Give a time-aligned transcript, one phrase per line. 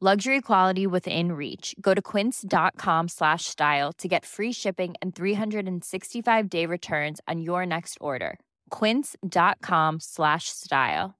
[0.00, 1.74] Luxury quality within reach.
[1.80, 7.66] Go to quince.com slash style to get free shipping and 365 day returns on your
[7.66, 8.38] next order.
[8.70, 11.16] Quince.com slash style.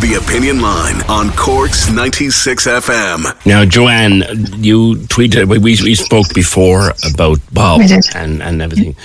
[0.00, 3.46] The Opinion Line on Cork's 96 FM.
[3.46, 4.22] Now, Joanne,
[4.62, 7.82] you tweeted, we, we spoke before about Bob
[8.14, 8.96] and, and everything.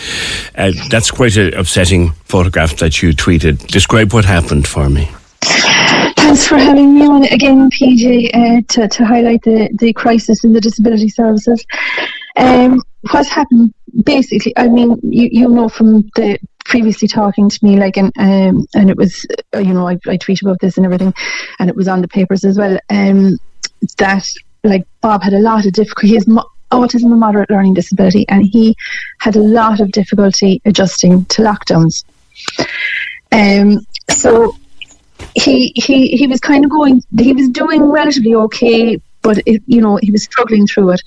[0.58, 3.68] Uh, that's quite an upsetting photograph that you tweeted.
[3.68, 5.10] Describe what happened for me.
[6.40, 10.54] Thanks for having me on again, PJ, uh, to, to highlight the, the crisis in
[10.54, 11.66] the disability services.
[12.38, 13.74] Um, what's happened,
[14.06, 18.66] basically, I mean, you, you know from the previously talking to me, like, and um,
[18.74, 21.14] and it was, uh, you know, I, I tweet about this and everything,
[21.60, 23.38] and it was on the papers as well, um,
[23.98, 24.26] that,
[24.64, 26.16] like, Bob had a lot of difficulty.
[26.16, 28.78] Has mo- autism and moderate learning disability, and he
[29.20, 32.06] had a lot of difficulty adjusting to lockdowns.
[33.34, 34.56] Um, so
[35.36, 39.82] he he he was kind of going he was doing relatively okay but it, you
[39.82, 41.02] know he was struggling through it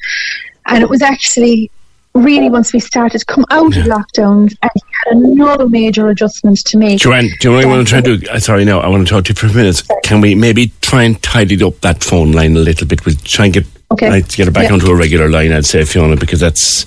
[0.66, 1.70] and it was actually
[2.14, 6.58] really once we started to come out of lockdowns and he had another major adjustment
[6.58, 8.28] to make Joanne, do you know what I want to try to do?
[8.28, 9.82] Uh, sorry, no, I want to talk to you for a minute.
[10.02, 13.06] Can we maybe try and tidy up that phone line a little bit?
[13.06, 14.20] We'll try and get Okay.
[14.22, 14.74] to get it back Yeah.
[14.74, 16.84] onto a regular line, I'd say, Fiona, because that's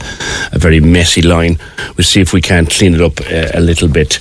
[0.51, 1.57] a very messy line.
[1.95, 4.19] We'll see if we can't clean it up uh, a little bit.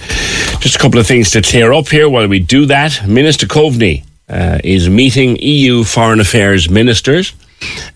[0.61, 3.07] Just a couple of things to clear up here while we do that.
[3.07, 7.33] Minister Coveney uh, is meeting EU foreign affairs ministers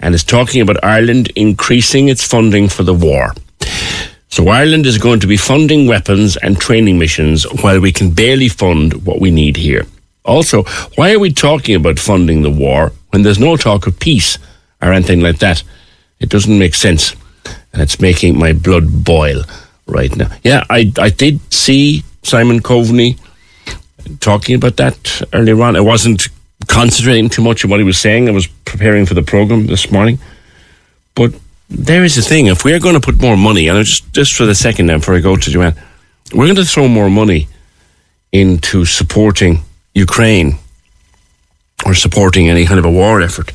[0.00, 3.34] and is talking about Ireland increasing its funding for the war.
[4.30, 8.48] So Ireland is going to be funding weapons and training missions while we can barely
[8.48, 9.86] fund what we need here.
[10.24, 10.64] Also,
[10.96, 14.38] why are we talking about funding the war when there's no talk of peace
[14.82, 15.62] or anything like that?
[16.20, 17.14] It doesn't make sense.
[17.72, 19.42] And it's making my blood boil
[19.86, 20.30] right now.
[20.42, 23.18] Yeah, I, I did see Simon Coveney
[24.20, 25.76] talking about that earlier on.
[25.76, 26.28] I wasn't
[26.66, 28.28] concentrating too much on what he was saying.
[28.28, 30.18] I was preparing for the program this morning.
[31.14, 31.34] But
[31.68, 32.46] there is the thing.
[32.46, 35.16] If we're going to put more money, and just just for the second now before
[35.16, 35.74] I go to Joanne,
[36.32, 37.48] we're going to throw more money
[38.32, 39.62] into supporting
[39.94, 40.58] Ukraine
[41.86, 43.52] or supporting any kind of a war effort.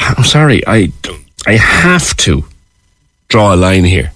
[0.00, 0.92] I'm sorry, I
[1.46, 2.44] I have to
[3.28, 4.12] draw a line here.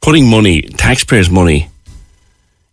[0.00, 1.68] Putting money, taxpayers' money,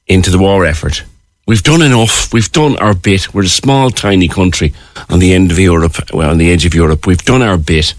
[0.07, 1.03] into the war effort.
[1.47, 2.33] We've done enough.
[2.33, 3.33] We've done our bit.
[3.33, 4.73] We're a small, tiny country
[5.09, 7.07] on the end of Europe, well, on the edge of Europe.
[7.07, 7.93] We've done our bit.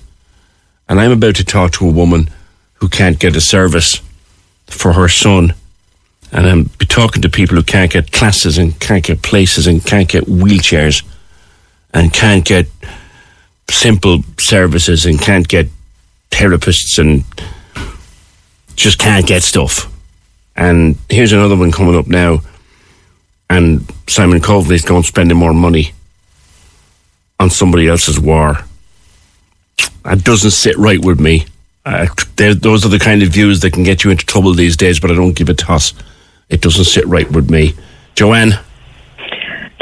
[0.88, 2.30] And I'm about to talk to a woman
[2.74, 4.02] who can't get a service
[4.66, 5.54] for her son.
[6.32, 9.84] And I'm be talking to people who can't get classes and can't get places and
[9.84, 11.04] can't get wheelchairs
[11.92, 12.66] and can't get
[13.70, 15.69] simple services and can't get
[16.31, 17.25] therapists and
[18.76, 19.92] just can't get stuff.
[20.56, 22.41] And here's another one coming up now.
[23.48, 25.92] And Simon Coveney's going spending more money
[27.38, 28.59] on somebody else's war.
[30.04, 31.47] That doesn't sit right with me.
[31.84, 35.00] Uh, those are the kind of views that can get you into trouble these days,
[35.00, 35.94] but I don't give a toss.
[36.48, 37.75] It doesn't sit right with me.
[38.14, 38.53] Joanne?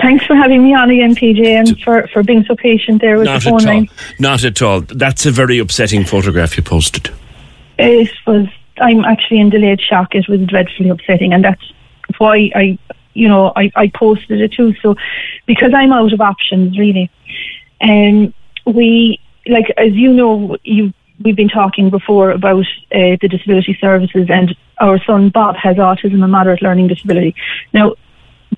[0.01, 3.27] Thanks for having me on again PJ and for, for being so patient there with
[3.27, 3.89] Not the phone line
[4.19, 4.81] Not at all.
[4.81, 7.11] That's a very upsetting photograph you posted.
[7.79, 8.47] it was
[8.81, 10.15] I'm actually in delayed shock.
[10.15, 11.63] It was dreadfully upsetting, and that's
[12.19, 12.79] why I,
[13.15, 14.75] you know, I, I posted it too.
[14.83, 14.95] So
[15.47, 17.11] because I'm out of options, really,
[17.81, 18.33] and
[18.67, 20.93] we like as you know, you
[21.25, 26.23] we've been talking before about uh, the disability services, and our son Bob has autism
[26.23, 27.35] and moderate learning disability.
[27.73, 27.95] Now.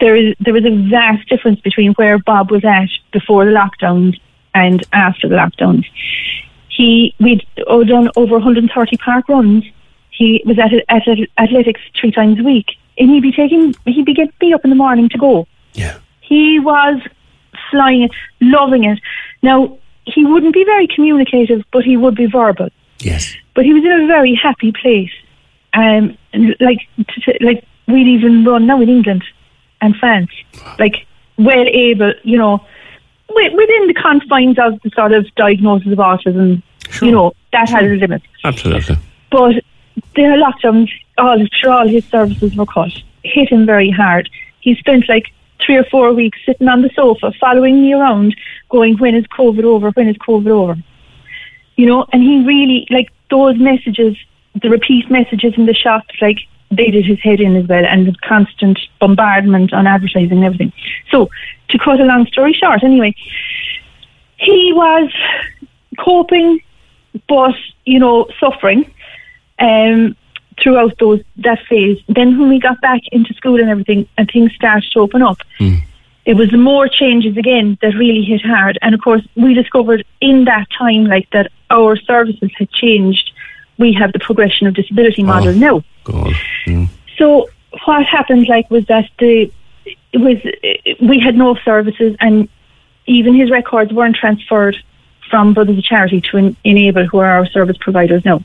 [0.01, 4.19] There is there was a vast difference between where Bob was at before the lockdowns
[4.55, 5.85] and after the lockdowns.
[6.69, 9.65] He we'd oh, done over 130 park runs
[10.21, 12.67] he was at, at athletics three times a week,
[12.99, 15.47] and he'd be taking he'd be get be up in the morning to go.
[15.73, 15.99] Yeah.
[16.21, 17.01] He was
[17.71, 19.01] flying it, loving it.
[19.43, 22.69] Now he wouldn't be very communicative, but he would be verbal.
[22.99, 23.35] Yes.
[23.55, 25.13] But he was in a very happy place.
[25.73, 29.25] Um, and like, t- t- like we'd even run now in England
[29.81, 30.31] and France,
[30.79, 31.07] like
[31.39, 32.65] well able, you know,
[33.29, 37.07] wi- within the confines of the sort of diagnosis of autism, Sure.
[37.09, 38.23] you know, that had a limit.
[38.45, 38.97] Absolutely.
[39.31, 39.63] But
[40.17, 42.91] there are lockdowns, all, sure, all his services were cut.
[43.23, 44.29] Hit him very hard.
[44.61, 45.27] He spent like
[45.65, 48.35] three or four weeks sitting on the sofa, following me around,
[48.71, 49.91] going, when is COVID over?
[49.91, 50.77] When is COVID over?
[51.77, 54.17] You know, and he really, like, those messages,
[54.61, 56.39] the repeat messages in the shops, like,
[56.71, 60.73] they did his head in as well, and the constant bombardment on advertising and everything.
[61.11, 61.29] So,
[61.71, 63.15] to cut a long story short, anyway,
[64.37, 65.11] he was
[65.99, 66.61] coping,
[67.29, 68.93] but, you know, suffering
[69.59, 70.17] um,
[70.63, 71.99] throughout those that phase.
[72.09, 75.39] Then when we got back into school and everything, and things started to open up,
[76.25, 78.79] it was the more changes again that really hit hard.
[78.83, 83.33] And of course, we discovered in that time, like that our services had changed.
[83.79, 85.83] We have the progression of disability model now.
[86.11, 86.33] God.
[86.67, 86.89] Mm.
[87.19, 87.49] So
[87.85, 89.51] what happened, like, was that the
[90.13, 90.37] it was
[91.01, 92.49] we had no services, and
[93.07, 94.77] even his records weren't transferred
[95.31, 98.43] from Brothers of Charity to en- Enable, who are our service providers now.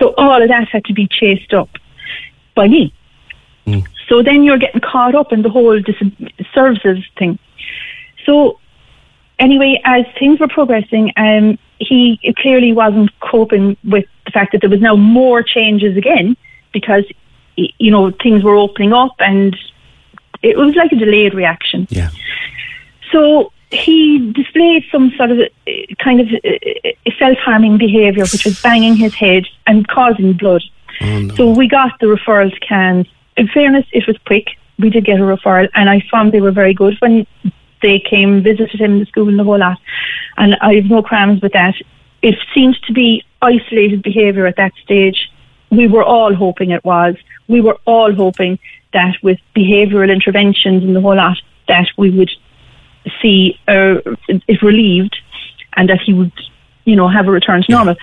[0.00, 1.70] So all of that had to be chased up
[2.54, 2.92] by me.
[4.08, 5.96] So then you're getting caught up in the whole dis-
[6.54, 7.38] services thing.
[8.24, 8.58] So
[9.38, 14.70] anyway, as things were progressing, um, he clearly wasn't coping with the fact that there
[14.70, 16.36] was now more changes again
[16.72, 17.04] because
[17.56, 19.56] you know things were opening up and
[20.42, 21.86] it was like a delayed reaction.
[21.90, 22.10] Yeah.
[23.10, 25.72] So he displayed some sort of uh,
[26.02, 26.88] kind of uh,
[27.18, 30.62] self-harming behaviour, which was banging his head and causing blood.
[31.00, 31.34] Oh, no.
[31.34, 33.08] So we got the referral to CAMHS.
[33.36, 34.48] In fairness, it was quick.
[34.78, 37.26] We did get a referral, and I found they were very good when
[37.82, 39.78] they came, visited him in the school and the whole lot.
[40.36, 41.74] And I have no qualms with that.
[42.22, 45.30] It seemed to be isolated behaviour at that stage.
[45.70, 47.16] We were all hoping it was.
[47.48, 48.58] We were all hoping
[48.92, 52.30] that with behavioural interventions and the whole lot, that we would
[53.20, 53.96] see uh,
[54.28, 55.16] it relieved
[55.76, 56.32] and that he would,
[56.84, 57.96] you know, have a return to normal.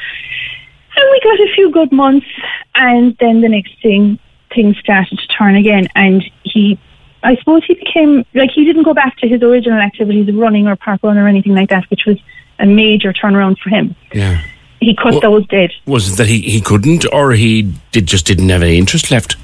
[0.98, 2.28] And we got a few good months,
[2.74, 4.18] and then the next thing,
[4.54, 5.90] things started to turn again.
[5.96, 6.80] And he,
[7.22, 10.68] I suppose he became, like, he didn't go back to his original activities of running
[10.68, 12.18] or park run or anything like that, which was
[12.60, 13.96] a major turnaround for him.
[14.14, 14.42] Yeah.
[14.80, 15.72] He cut Well- those dead.
[15.86, 19.36] Was it that he, he couldn't or he did just didn't have any interest left?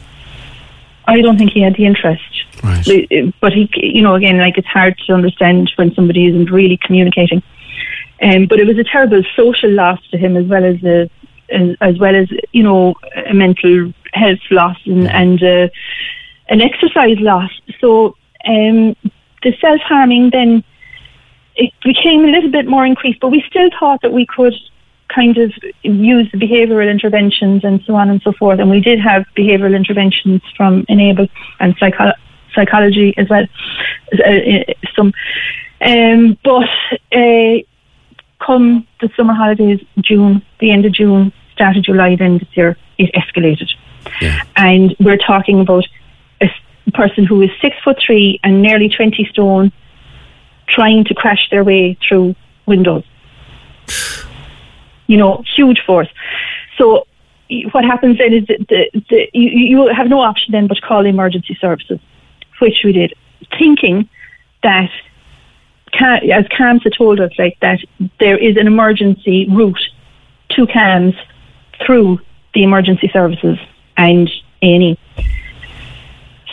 [1.07, 2.23] I don't think he had the interest.
[2.63, 2.85] Right.
[2.85, 6.77] But- But he, you know, again, like, it's hard to understand when somebody isn't really
[6.77, 7.41] communicating.
[8.21, 11.09] Um, but it was a terrible social loss to him as well as a,
[11.49, 12.93] as, as well as you know
[13.25, 15.67] a mental health loss and, and uh,
[16.49, 17.49] an exercise loss.
[17.79, 18.95] So um,
[19.43, 20.63] the self harming then
[21.55, 24.53] it became a little bit more increased, but we still thought that we could
[25.13, 25.51] kind of
[25.83, 28.59] use behavioural interventions and so on and so forth.
[28.59, 31.27] And we did have behavioural interventions from Enable
[31.59, 32.13] and psycho-
[32.53, 33.45] psychology as well.
[34.13, 35.13] Uh, uh, some,
[35.81, 36.69] um, but
[37.11, 37.57] uh,
[38.45, 42.77] come the summer holidays, June, the end of June, start of July, then this year,
[42.97, 43.69] it escalated.
[44.21, 44.41] Yeah.
[44.55, 45.85] And we're talking about
[46.41, 49.71] a person who is six foot three and nearly 20 stone
[50.67, 52.35] trying to crash their way through
[52.65, 53.03] windows.
[55.11, 56.07] You know, huge force.
[56.77, 57.05] So
[57.73, 61.05] what happens then is that the, the, you, you have no option then but call
[61.05, 61.99] emergency services,
[62.59, 63.13] which we did,
[63.59, 64.09] thinking
[64.63, 64.89] that
[65.93, 67.79] as CAMHS had told us, like that
[68.19, 69.81] there is an emergency route
[70.51, 71.17] to CAMHS
[71.85, 72.19] through
[72.53, 73.57] the emergency services
[73.97, 74.29] and
[74.61, 74.97] A&E.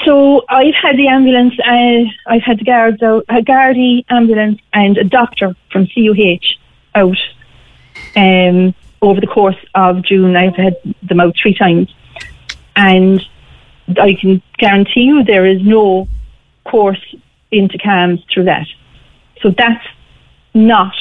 [0.04, 4.97] So I've had the ambulance, uh, I've had the guards out, a Gardaí ambulance and
[4.97, 6.56] a doctor from CUH
[6.97, 7.18] out
[8.18, 10.37] um, over the course of June.
[10.37, 11.94] I've had them out three times.
[12.76, 13.20] And
[14.00, 16.08] I can guarantee you there is no
[16.64, 17.02] course
[17.50, 18.66] into CAMHS through that.
[19.42, 19.84] So that's
[20.54, 20.92] not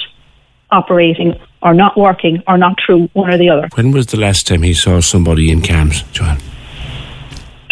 [0.72, 3.68] operating or not working or not true, one or the other.
[3.76, 6.42] When was the last time he saw somebody in CAMHS, Joanne?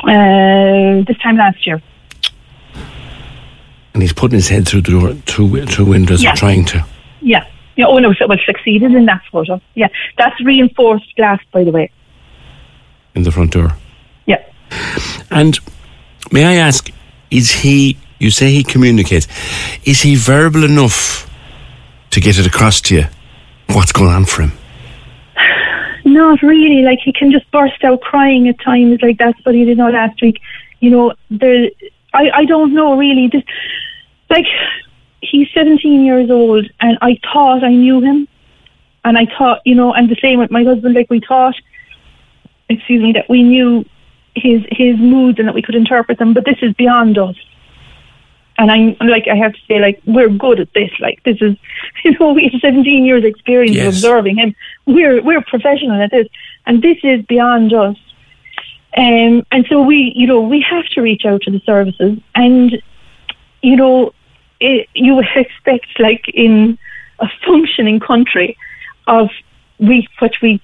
[0.03, 1.81] Uh, this time last year.
[3.93, 6.35] And he's putting his head through the door, through through windows, Yeah.
[6.35, 6.85] trying to.
[7.21, 7.45] Yeah.
[7.75, 7.87] Yeah.
[7.87, 9.59] Oh no, so well succeeded in that photo.
[9.75, 9.87] Yeah.
[10.17, 11.91] That's reinforced glass, by the way.
[13.15, 13.75] in the front door.
[14.25, 14.43] Yeah.
[15.29, 15.57] And
[16.31, 16.89] may I ask,
[17.31, 17.97] is he?
[18.19, 19.27] You say he communicates.
[19.83, 21.29] Is he verbal enough
[22.11, 23.03] to get it across to you?
[23.67, 24.51] What's going on for him?
[26.05, 26.81] Not really.
[26.83, 28.99] Like he can just burst out crying at times.
[29.01, 30.39] Like that's what he did now last week.
[30.79, 31.69] You know, there.
[32.13, 33.27] I I don't know really.
[33.27, 33.43] This,
[34.29, 34.45] like
[35.29, 38.27] he's 17 years old, and I thought I knew him,
[39.03, 40.95] and I thought, you know, and the same with my husband.
[40.95, 41.55] Like we thought,
[42.69, 43.85] excuse me, that we knew
[44.35, 47.35] his his moods and that we could interpret them, but this is beyond us.
[48.57, 50.89] And I'm like, I have to say, like, we're good at this.
[51.01, 51.57] Like, this is,
[52.05, 53.87] you know, we have 17 years experience Yes.
[53.87, 54.55] of observing him.
[54.85, 56.27] We're we're professional at this,
[56.65, 57.97] and this is beyond us.
[58.97, 62.81] Um, and so we, you know, we have to reach out to the services, and
[63.61, 64.13] you know,
[64.59, 66.77] it, you would expect, like in
[67.19, 68.57] a functioning country,
[69.07, 69.29] of
[69.79, 70.61] we what we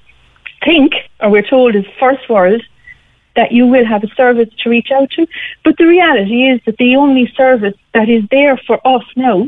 [0.64, 2.62] think or we're told is first world,
[3.36, 5.26] that you will have a service to reach out to.
[5.64, 9.48] But the reality is that the only service that is there for us now,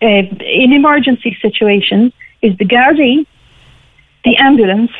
[0.00, 3.26] uh, in emergency situations, is the Gardaí,
[4.24, 4.92] the ambulance,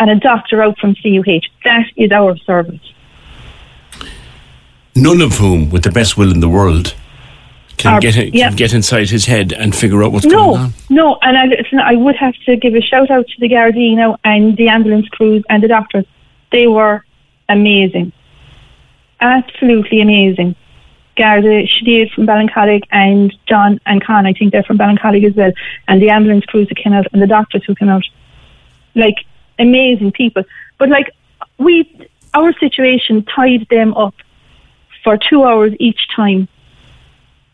[0.00, 1.46] and a doctor out from CUH.
[1.64, 2.80] That is our service.
[4.96, 6.94] None of whom, with the best will in the world,
[7.76, 8.50] can Are- get can yeah.
[8.52, 10.72] get inside his head and figure out what's going on.
[10.90, 13.48] no, no, and I, listen, I would have to give a shout out to the
[13.48, 16.06] Gardaí now and the ambulance crews and the doctors.
[16.52, 17.04] They were
[17.48, 18.12] amazing,
[19.20, 20.56] absolutely amazing.
[21.16, 25.52] Garda Sinead from Ballincollig and John and Con, I think they're from Ballincollig as well,
[25.86, 28.04] and the ambulance crews that came out and the doctors who came out,
[28.94, 29.16] like
[29.58, 30.42] amazing people.
[30.78, 31.10] But like
[31.58, 34.14] we, our situation tied them up
[35.04, 36.48] for two hours each time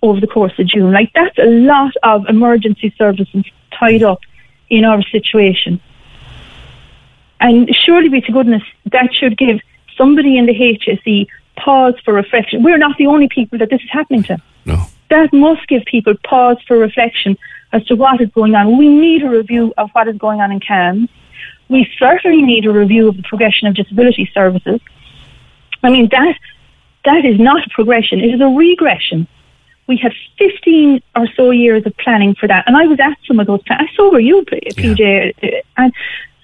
[0.02, 0.92] over the course of June.
[0.92, 3.45] Like that's a lot of emergency services
[3.78, 4.21] tied up
[4.69, 5.80] in our situation.
[7.40, 9.61] And surely be to goodness that should give
[9.97, 11.26] somebody in the HSE
[11.57, 12.62] pause for reflection.
[12.62, 14.38] We're not the only people that this is happening to.
[14.64, 14.85] No.
[15.11, 17.37] That must give people pause for reflection
[17.73, 18.78] as to what is going on.
[18.78, 21.09] We need a review of what is going on in CAMHS.
[21.69, 24.80] We certainly need a review of the progression of disability services.
[25.83, 26.37] I mean that
[27.04, 29.26] that is not a progression, it is a regression.
[29.91, 32.63] We had 15 or so years of planning for that.
[32.67, 33.91] And I was at some of those plans.
[33.97, 35.01] So were you, PJ.
[35.43, 35.93] uh, And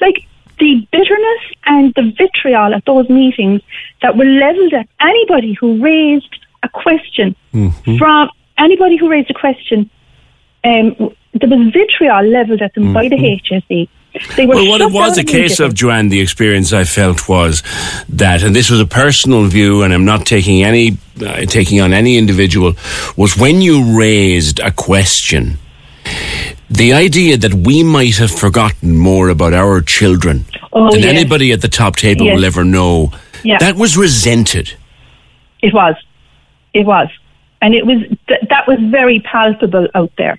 [0.05, 0.19] like
[0.59, 3.61] the bitterness and the vitriol at those meetings
[4.03, 7.29] that were levelled at anybody who raised a question
[7.99, 9.79] from anybody who raised a question,
[10.65, 10.85] um,
[11.39, 13.89] there was vitriol levelled at them by the HSE.
[14.37, 17.63] They were Well, what it was a case of, Joanne, the experience I felt was
[18.09, 21.93] that, and this was a personal view, and I'm not taking any, uh, taking on
[21.93, 22.75] any individual,
[23.17, 25.59] was when you raised a question,
[26.71, 31.11] the idea that we might have forgotten more about our children Oh, than yes.
[31.11, 32.37] anybody at the top table Yes.
[32.37, 33.13] will ever know,
[33.45, 33.59] Yeah.
[33.59, 34.73] that was resented.
[35.63, 35.95] It was.
[36.75, 37.09] It was.
[37.63, 40.39] And it was th- that was very palpable out there.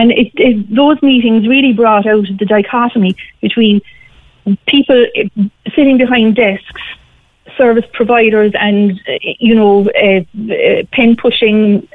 [0.00, 3.82] And it, it, those meetings really brought out the dichotomy between
[4.66, 5.04] people
[5.74, 6.80] sitting behind desks,
[7.58, 8.98] service providers, and
[9.38, 10.20] you know, uh,
[10.54, 11.86] uh, pen pushing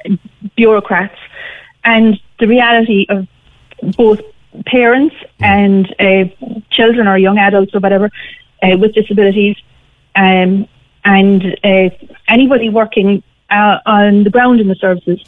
[0.56, 1.18] bureaucrats,
[1.84, 3.28] and the reality of
[3.98, 4.22] both
[4.68, 6.26] parents and uh,
[6.70, 8.12] children or young adults or whatever
[8.62, 9.58] uh, with disabilities,
[10.16, 10.68] um,
[11.06, 11.90] and uh,
[12.28, 15.20] anybody working uh, on the ground in the services.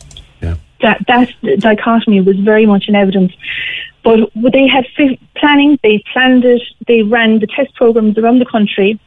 [0.82, 1.30] That that
[1.60, 3.34] dichotomy was very much in evidence.
[4.04, 4.86] But they had
[5.36, 9.00] planning, they planned it, they ran the test programs around the country,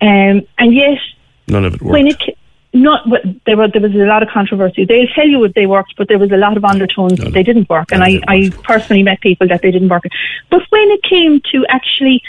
[0.00, 0.98] um, and yet
[1.46, 1.92] None of it worked.
[1.92, 2.38] when it
[2.74, 4.84] not what there were there was a lot of controversy.
[4.84, 7.42] They'll tell you if they worked, but there was a lot of undertones that they
[7.42, 7.92] didn't work.
[7.92, 10.02] And I, I personally met people that they didn't work.
[10.50, 12.22] But when it came to actually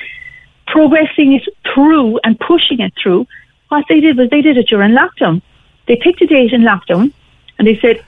[0.67, 3.25] progressing it through and pushing it through,
[3.69, 5.41] what they did was they did it during lockdown.
[5.87, 7.11] They picked a date in lockdown,
[7.57, 8.03] and they said,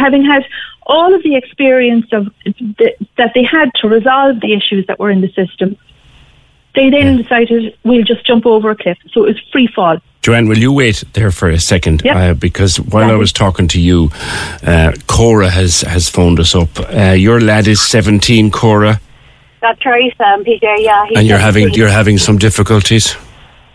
[0.00, 0.44] having had
[0.82, 5.10] all of the experience of the, that they had to resolve the issues that were
[5.10, 5.76] in the system,
[6.74, 8.98] they then decided we'll just jump over a cliff.
[9.12, 9.98] So it was free fall.
[10.22, 12.02] Joanne, will you wait there for a second?
[12.04, 12.16] Yep.
[12.16, 14.10] Uh, because while I was talking to you,
[14.62, 16.68] uh, Cora has, has phoned us up.
[16.78, 19.00] Uh, your lad is 17, Cora,
[19.62, 20.60] That's right, um, PJ.
[20.62, 23.16] Yeah, and you're having you're having some difficulties.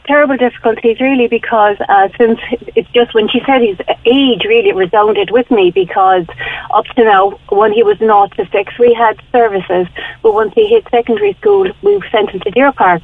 [0.08, 2.40] Terrible difficulties, really, because uh, since
[2.76, 6.26] it's just when she said his age, really resounded with me because
[6.72, 9.88] up to now, when he was naught to six, we had services,
[10.22, 13.02] but once he hit secondary school, we sent him to Deer Park,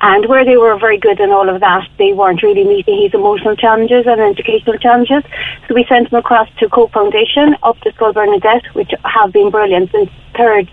[0.00, 3.14] and where they were very good and all of that, they weren't really meeting his
[3.14, 5.24] emotional challenges and educational challenges.
[5.66, 9.50] So we sent him across to Cope Foundation up to Scoil Bernadette, which have been
[9.50, 10.70] brilliant since third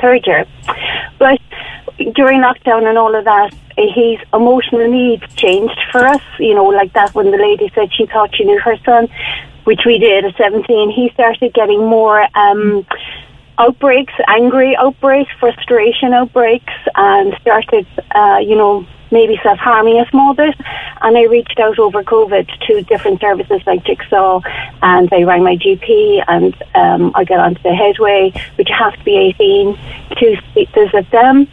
[0.00, 0.46] third year,
[1.18, 1.40] but
[2.14, 6.22] during lockdown and all of that, eh, his emotional needs changed for us.
[6.38, 9.08] You know, like that when the lady said she thought she knew her son,
[9.64, 12.86] which we did at 17, he started getting more um,
[13.58, 20.54] outbreaks, angry outbreaks, frustration outbreaks, and started, uh, you know, maybe self-harming a small bit.
[21.00, 24.40] And I reached out over COVID to different services like Jigsaw
[24.82, 28.94] and I rang my GP and um, I got onto the headway, which you have
[28.96, 29.78] to be 18
[30.18, 30.36] to
[30.74, 31.48] visit them.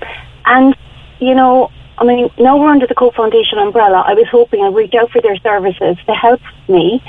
[0.46, 0.76] And,
[1.20, 4.04] you know, I mean, now we're under the Cope Foundation umbrella.
[4.06, 7.02] I was hoping I'd reach out for their services to help me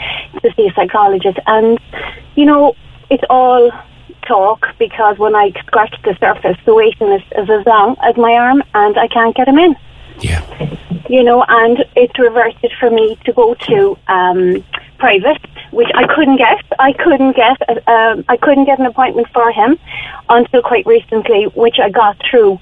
[0.43, 1.39] to see a psychologist.
[1.47, 1.79] And,
[2.37, 2.75] you know,
[3.11, 3.71] it's all
[4.27, 8.33] talk because when I scratch the surface, the waiting list is as long as my
[8.33, 9.77] arm and I can't get him in.
[10.21, 10.43] Yeah.
[11.09, 14.65] You know, and it's reversed for me to go to um,
[14.99, 16.65] private, which I couldn't get.
[16.79, 17.57] I couldn't get.
[17.69, 19.79] Uh, um, I couldn't get an appointment for him
[20.29, 22.61] until quite recently, which I got through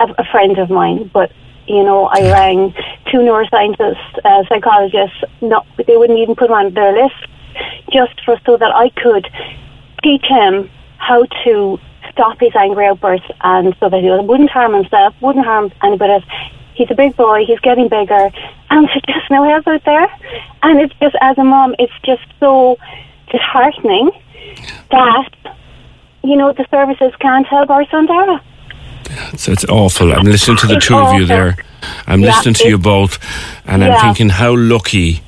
[0.00, 1.10] a, a friend of mine.
[1.12, 1.32] But
[1.66, 2.74] you know, I rang
[3.10, 5.22] two neuroscientists, uh, psychologists.
[5.40, 7.14] No, they wouldn't even put him on their list,
[7.92, 9.28] just for so that I could
[10.02, 11.78] teach him how to
[12.10, 16.24] stop his angry outbursts, and so that he wouldn't harm himself, wouldn't harm anybody else.
[16.74, 17.44] He's a big boy.
[17.46, 18.30] He's getting bigger,
[18.70, 20.08] and there's just no help out there.
[20.62, 22.78] And it's just, as a mom, it's just so
[23.30, 24.10] disheartening
[24.90, 25.30] that
[26.24, 28.42] you know the services can't help our son Dara.
[29.32, 30.12] It's, it's awful.
[30.12, 31.56] I'm listening to the It's two of you there.
[32.06, 33.18] I'm Yeah, listening to you both,
[33.66, 35.22] and I'm thinking how lucky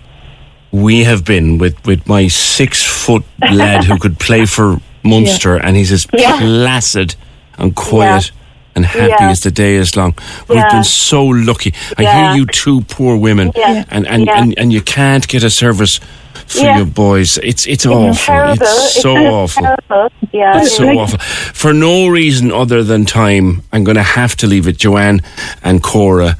[0.70, 5.76] we have been with, with my six foot lad who could play for Munster, and
[5.76, 6.38] he's as Yeah.
[6.38, 7.14] placid
[7.58, 8.30] and quiet.
[8.74, 9.28] And happy Yeah.
[9.30, 10.14] as the day is long.
[10.48, 10.70] We've Yeah.
[10.72, 11.74] been so lucky.
[11.98, 12.28] I Yeah.
[12.32, 13.84] hear you two poor women, Yeah.
[13.90, 14.38] and, and, Yeah.
[14.40, 16.00] and, and you can't get a service
[16.52, 16.76] for Yeah.
[16.78, 17.38] your boys.
[17.38, 18.14] It's it's It's awful.
[18.14, 18.62] terrible.
[18.62, 19.62] It's so awful.
[19.62, 20.08] Terrible.
[20.32, 20.60] Yeah.
[20.62, 21.18] It's so awful.
[21.18, 24.78] For no reason other than time, I'm going to have to leave it.
[24.78, 25.20] Joanne
[25.62, 26.36] and Cora.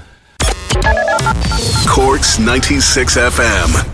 [1.87, 3.89] Corks 96 FM.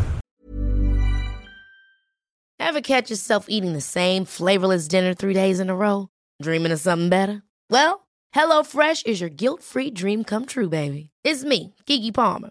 [2.60, 6.08] Ever catch yourself eating the same flavorless dinner three days in a row?
[6.42, 7.42] Dreaming of something better?
[7.70, 11.10] Well, HelloFresh is your guilt free dream come true, baby.
[11.24, 12.50] It's me, Keke Palmer.